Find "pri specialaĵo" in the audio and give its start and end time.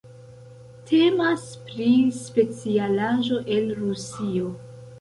1.67-3.41